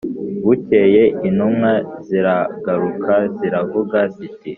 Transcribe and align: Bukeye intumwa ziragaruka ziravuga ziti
Bukeye 0.45 1.03
intumwa 1.27 1.71
ziragaruka 2.05 3.13
ziravuga 3.37 3.99
ziti 4.15 4.49